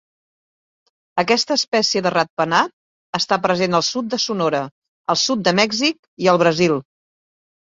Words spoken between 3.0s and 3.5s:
està